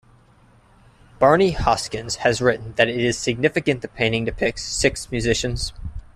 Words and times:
Barney 1.19 1.51
Hoskyns 1.53 2.15
has 2.15 2.41
written 2.41 2.73
that 2.75 2.87
it 2.87 2.95
is 2.99 3.19
significant 3.19 3.83
the 3.83 3.87
painting 3.87 4.25
depicts 4.25 4.63
six 4.63 5.11
musicians. 5.11 5.73